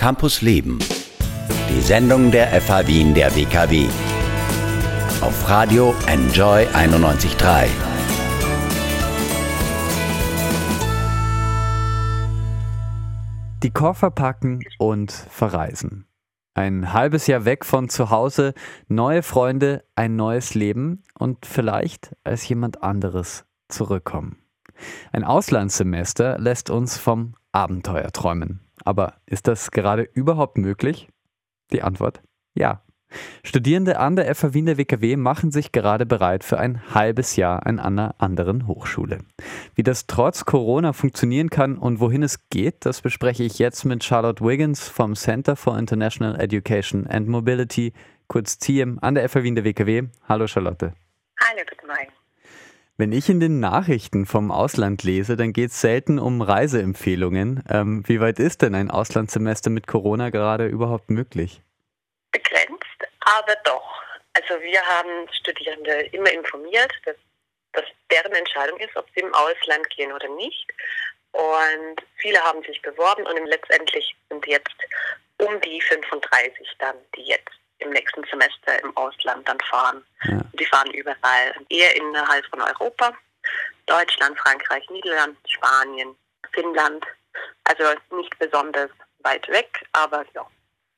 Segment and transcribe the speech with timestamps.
[0.00, 0.78] Campus Leben.
[1.68, 3.86] Die Sendung der FH Wien der WKW.
[5.20, 7.68] Auf Radio Enjoy 91.3.
[13.62, 16.06] Die Koffer packen und verreisen.
[16.54, 18.54] Ein halbes Jahr weg von zu Hause,
[18.88, 24.38] neue Freunde, ein neues Leben und vielleicht als jemand anderes zurückkommen.
[25.12, 28.60] Ein Auslandssemester lässt uns vom Abenteuer träumen.
[28.84, 31.08] Aber ist das gerade überhaupt möglich?
[31.72, 32.22] Die Antwort
[32.54, 32.82] ja.
[33.42, 37.66] Studierende an der FH Wien der WKW machen sich gerade bereit für ein halbes Jahr
[37.66, 39.18] an einer anderen Hochschule.
[39.74, 44.04] Wie das trotz Corona funktionieren kann und wohin es geht, das bespreche ich jetzt mit
[44.04, 47.92] Charlotte Wiggins vom Center for International Education and Mobility,
[48.28, 50.04] kurz CIEM, an der FH Wien der WKW.
[50.28, 50.92] Hallo Charlotte.
[51.40, 52.19] Hallo, guten Morgen.
[53.00, 57.64] Wenn ich in den Nachrichten vom Ausland lese, dann geht es selten um Reiseempfehlungen.
[57.66, 61.62] Ähm, wie weit ist denn ein Auslandssemester mit Corona gerade überhaupt möglich?
[62.30, 64.02] Begrenzt, aber doch.
[64.34, 67.16] Also wir haben Studierende immer informiert, dass
[67.72, 70.70] das deren Entscheidung ist, ob sie im Ausland gehen oder nicht.
[71.32, 74.76] Und viele haben sich beworben und letztendlich sind jetzt
[75.38, 80.04] um die 35 dann, die jetzt im nächsten Semester im Ausland dann fahren.
[80.24, 80.40] Ja.
[80.52, 83.12] Die fahren überall, eher innerhalb von Europa.
[83.86, 86.14] Deutschland, Frankreich, Niederland, Spanien,
[86.52, 87.04] Finnland.
[87.64, 90.46] Also nicht besonders weit weg, aber ja.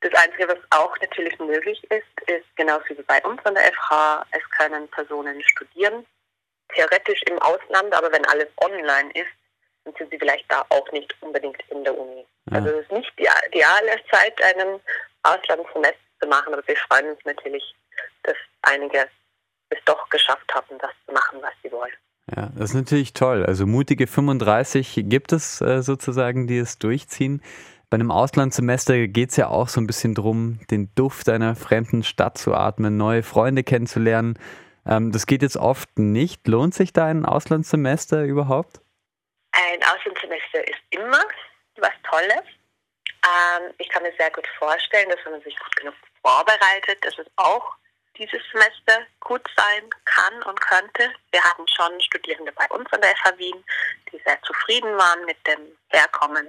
[0.01, 4.25] Das Einzige, was auch natürlich möglich ist, ist genauso wie bei uns an der FH,
[4.31, 6.05] es können Personen studieren,
[6.75, 9.31] theoretisch im Ausland, aber wenn alles online ist,
[9.85, 12.25] dann sind sie vielleicht da auch nicht unbedingt in der Uni.
[12.51, 12.57] Ja.
[12.57, 14.81] Also es ist nicht die ideale Zeit, einen
[15.23, 16.53] Auslandssemester zu machen.
[16.53, 17.75] Aber wir freuen uns natürlich,
[18.23, 19.07] dass einige
[19.69, 21.93] es doch geschafft haben, das zu machen, was sie wollen.
[22.35, 23.45] Ja, das ist natürlich toll.
[23.45, 27.41] Also mutige 35 gibt es äh, sozusagen, die es durchziehen.
[27.89, 32.03] Bei einem Auslandssemester geht es ja auch so ein bisschen darum, den Duft einer fremden
[32.03, 34.39] Stadt zu atmen, neue Freunde kennenzulernen.
[34.85, 36.47] Ähm, das geht jetzt oft nicht.
[36.47, 38.79] Lohnt sich da ein Auslandssemester überhaupt?
[39.51, 41.21] Ein Auslandssemester ist immer
[41.77, 42.43] was Tolles.
[43.25, 47.17] Ähm, ich kann mir sehr gut vorstellen, dass wenn man sich gut genug vorbereitet, dass
[47.17, 47.75] es auch
[48.17, 51.11] dieses Semester gut sein kann und könnte.
[51.31, 53.63] Wir hatten schon Studierende bei uns an der FH Wien,
[54.11, 56.47] die sehr zufrieden waren mit dem Herkommen.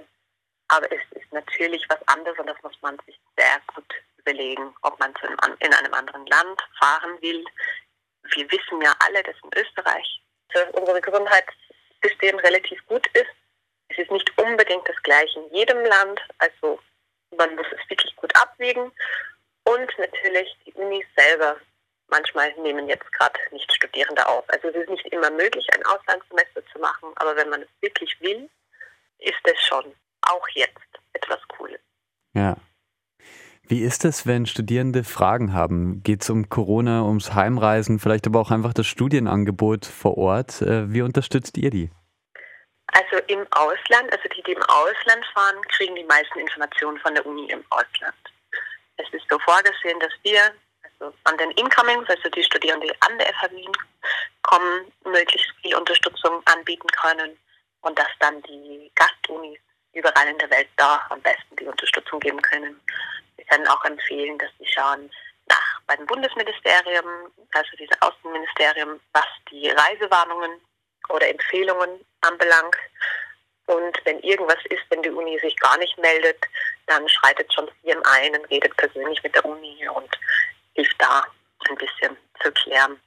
[0.67, 4.99] Aber es ist natürlich was anderes und das muss man sich sehr gut überlegen, ob
[4.99, 5.13] man
[5.59, 7.43] in einem anderen Land fahren will.
[8.33, 10.21] Wir wissen ja alle, dass in Österreich
[10.73, 13.29] unser Gesundheitssystem relativ gut ist.
[13.95, 16.19] Es ist nicht unbedingt das gleiche in jedem Land.
[16.39, 16.79] Also
[17.37, 18.91] man muss es wirklich gut abwägen.
[19.63, 21.57] Und natürlich die Unis selber.
[22.07, 24.43] Manchmal nehmen jetzt gerade nicht Studierende auf.
[24.49, 28.15] Also es ist nicht immer möglich, ein Auslandssemester zu machen, aber wenn man es wirklich
[28.21, 28.47] will,
[29.17, 30.77] ist es schon auch jetzt
[31.13, 31.79] etwas Cooles.
[32.35, 32.57] Ja.
[33.67, 36.03] Wie ist es, wenn Studierende Fragen haben?
[36.03, 40.61] Geht es um Corona, ums Heimreisen, vielleicht aber auch einfach das Studienangebot vor Ort?
[40.61, 41.89] Äh, wie unterstützt ihr die?
[42.87, 47.25] Also im Ausland, also die, die im Ausland fahren, kriegen die meisten Informationen von der
[47.25, 48.15] Uni im Ausland.
[48.97, 50.53] Es ist so vorgesehen, dass wir
[50.83, 53.71] also an den Incomings, also die Studierenden, die an der FH Wien
[54.43, 57.37] kommen, möglichst viel Unterstützung anbieten können
[57.81, 59.59] und dass dann die Gastunis
[59.93, 62.79] überall in der Welt da am besten die Unterstützung geben können.
[63.37, 65.09] Wir können auch empfehlen, dass sie schauen
[65.47, 70.61] nach bei den Bundesministerium, also diesem Außenministerium, was die Reisewarnungen
[71.09, 72.75] oder Empfehlungen anbelangt
[73.67, 76.37] und wenn irgendwas ist, wenn die Uni sich gar nicht meldet,
[76.85, 80.09] dann schreitet schon CM ein und redet persönlich mit der Uni und
[80.73, 81.25] hilft da
[81.67, 82.99] ein bisschen zu klären.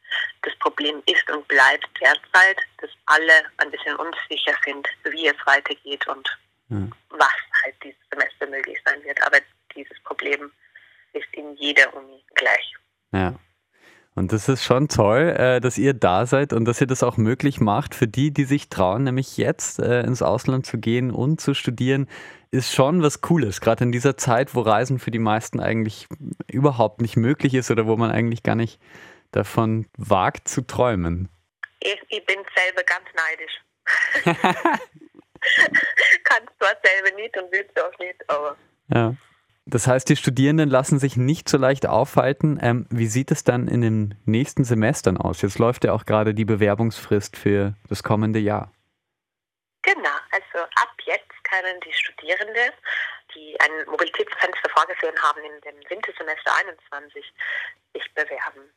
[0.43, 6.07] Das Problem ist und bleibt derzeit, dass alle ein bisschen unsicher sind, wie es weitergeht
[6.09, 6.29] und
[6.69, 6.93] mhm.
[7.11, 7.29] was
[7.63, 9.23] halt dieses Semester möglich sein wird.
[9.25, 9.39] Aber
[9.77, 10.51] dieses Problem
[11.13, 12.75] ist in jeder Uni gleich.
[13.13, 13.35] Ja.
[14.19, 17.17] Und das ist schon toll, äh, dass ihr da seid und dass ihr das auch
[17.17, 21.41] möglich macht für die, die sich trauen, nämlich jetzt äh, ins Ausland zu gehen und
[21.41, 22.09] zu studieren,
[22.51, 26.09] ist schon was Cooles, gerade in dieser Zeit, wo Reisen für die meisten eigentlich
[26.51, 28.81] überhaupt nicht möglich ist oder wo man eigentlich gar nicht
[29.31, 31.29] davon wagt zu träumen.
[31.81, 33.61] Ich, ich bin selber ganz neidisch.
[36.25, 38.57] Kannst zwar selber nicht und willst auch nicht, aber.
[38.93, 39.15] Ja.
[39.71, 42.59] Das heißt, die Studierenden lassen sich nicht so leicht aufhalten.
[42.63, 45.43] Ähm, wie sieht es dann in den nächsten Semestern aus?
[45.43, 48.73] Jetzt läuft ja auch gerade die Bewerbungsfrist für das kommende Jahr.
[49.83, 52.73] Genau, also ab jetzt können die Studierenden,
[53.35, 57.31] die ein Mobilitätsfenster vorgesehen haben in dem Wintersemester 21,
[57.93, 58.73] sich bewerben.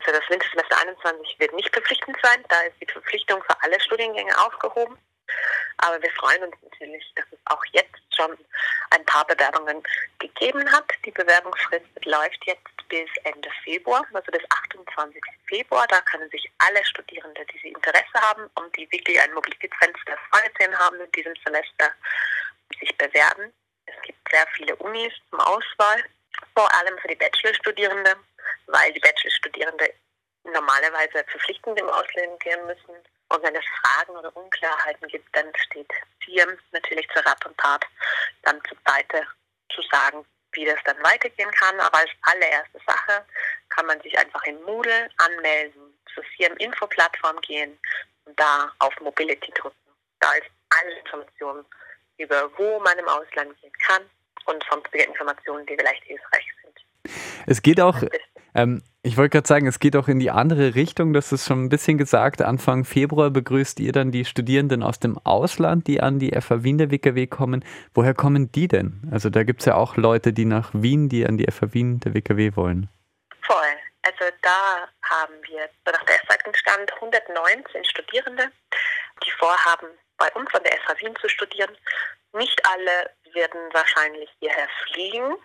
[0.00, 4.38] Also das Wintersemester 21 wird nicht verpflichtend sein, da ist die Verpflichtung für alle Studiengänge
[4.38, 4.98] aufgehoben.
[5.78, 8.36] Aber wir freuen uns natürlich, dass es auch jetzt schon
[8.90, 9.82] ein paar Bewerbungen
[10.18, 10.90] gegeben hat.
[11.04, 15.20] Die Bewerbungsfrist läuft jetzt bis Ende Februar, also bis 28.
[15.46, 15.86] Februar.
[15.88, 20.78] Da können sich alle Studierende, die sie Interesse haben und die wirklich ein Mobilitätsfenster vorgesehen
[20.78, 21.90] haben in diesem Semester,
[22.80, 23.52] sich bewerben.
[23.86, 26.02] Es gibt sehr viele Unis zum Auswahl,
[26.54, 28.16] vor allem für die Bachelorstudierende,
[28.66, 29.92] weil die Bachelorstudierende
[30.44, 32.94] normalerweise verpflichtend im Ausland gehen müssen.
[33.28, 35.90] Und wenn es Fragen oder Unklarheiten gibt, dann steht
[36.24, 37.84] CIEM natürlich zur Rat und Tat
[38.42, 39.26] dann zur Seite
[39.74, 41.80] zu sagen, wie das dann weitergehen kann.
[41.80, 43.24] Aber als allererste Sache
[43.68, 47.78] kann man sich einfach in Moodle anmelden, zur CIEM-Info-Plattform gehen
[48.24, 49.76] und da auf Mobility drücken.
[50.20, 51.66] Da ist alle Informationen
[52.18, 54.02] über wo man im Ausland gehen kann
[54.46, 57.16] und sonstige Informationen, die vielleicht hilfreich sind.
[57.46, 57.96] Es geht auch,
[58.54, 61.12] ähm, ich wollte gerade sagen, es geht auch in die andere Richtung.
[61.12, 62.42] Das ist schon ein bisschen gesagt.
[62.42, 66.76] Anfang Februar begrüßt ihr dann die Studierenden aus dem Ausland, die an die FH Wien
[66.76, 67.64] der WKW kommen.
[67.94, 69.08] Woher kommen die denn?
[69.12, 72.00] Also da gibt es ja auch Leute, die nach Wien, die an die FH Wien
[72.00, 72.88] der WKW wollen.
[73.42, 73.76] Voll.
[74.02, 76.18] Also da haben wir nach der
[76.54, 78.50] Stand 119 Studierende,
[79.24, 79.86] die vorhaben,
[80.18, 81.70] bei uns an der FH Wien zu studieren.
[82.32, 85.36] Nicht alle werden wahrscheinlich hierher fliegen,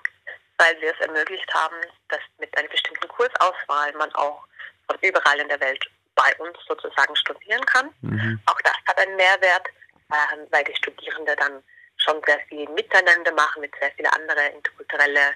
[0.62, 1.76] weil wir es ermöglicht haben,
[2.10, 4.46] dass mit einer bestimmten Kursauswahl man auch
[4.88, 7.90] von überall in der Welt bei uns sozusagen studieren kann.
[8.02, 8.40] Mhm.
[8.46, 9.68] Auch das hat einen Mehrwert,
[10.12, 11.64] äh, weil die Studierenden dann
[11.98, 15.34] schon sehr viel miteinander machen, mit sehr vielen anderen interkulturellen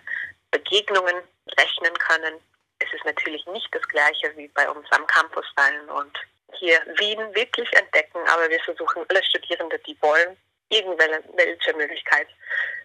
[0.52, 1.16] Begegnungen
[1.58, 2.36] rechnen können.
[2.78, 6.16] Es ist natürlich nicht das Gleiche wie bei uns am Campus sein und
[6.54, 10.38] hier Wien wirklich entdecken, aber wir versuchen alle Studierende, die wollen,
[10.70, 12.28] irgendwelche Möglichkeit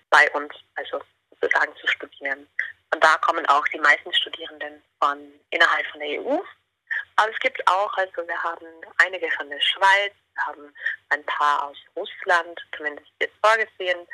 [0.08, 1.00] bei uns, also
[1.40, 2.46] sozusagen zu studieren.
[2.92, 5.18] Und da kommen auch die meisten Studierenden von
[5.50, 6.38] innerhalb von der EU.
[7.16, 8.66] Aber es gibt auch, also wir haben
[8.98, 10.74] einige von der Schweiz, wir haben
[11.10, 14.06] ein paar aus Russland, zumindest jetzt vorgesehen,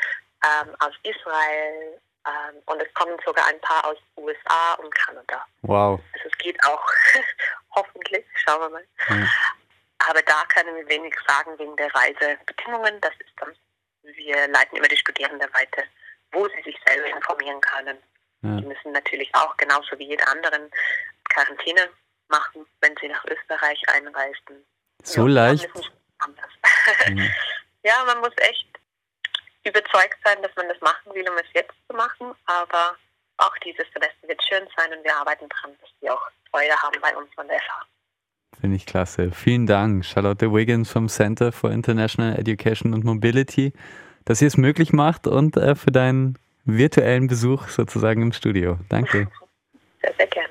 [0.45, 5.45] ähm, aus Israel ähm, und es kommen sogar ein paar aus USA und Kanada.
[5.63, 6.01] Wow.
[6.13, 6.85] Also es geht auch,
[7.75, 8.87] hoffentlich, schauen wir mal.
[9.09, 9.29] Mhm.
[10.09, 13.01] Aber da können wir wenig sagen wegen der Reisebedingungen.
[13.01, 13.55] Das ist dann,
[14.03, 15.83] wir leiten immer die Studierenden weiter,
[16.37, 17.97] wo sie sich selber informieren können.
[18.43, 18.61] Ja.
[18.61, 20.71] Die müssen natürlich auch genauso wie jeder anderen
[21.31, 21.89] Quarantäne
[22.29, 24.65] machen, wenn sie nach Österreich einreisen.
[25.03, 25.69] So ja, leicht?
[27.07, 27.19] Mhm.
[27.83, 28.69] ja, man muss echt
[29.65, 32.35] überzeugt sein, dass man das machen will, um es jetzt zu machen.
[32.45, 32.97] Aber
[33.39, 37.01] auch dieses Semester wird schön sein und wir arbeiten dran, dass sie auch Freude haben
[37.01, 37.87] bei uns von der FH.
[38.61, 39.31] Finde ich klasse.
[39.33, 43.73] Vielen Dank, Charlotte Wiggins vom Center for International Education and Mobility,
[44.27, 46.37] dass ihr es möglich macht und äh, für deinen
[46.67, 48.77] virtuellen Besuch sozusagen im Studio.
[48.91, 49.29] Danke.
[50.03, 50.49] Sehr, sehr gerne.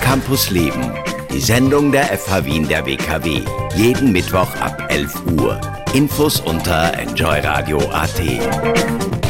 [0.00, 0.92] Campus Leben,
[1.32, 3.40] die Sendung der FH Wien der WKW.
[3.74, 5.60] Jeden Mittwoch ab 11 Uhr.
[5.94, 9.23] Infos unter enjoyradio.at.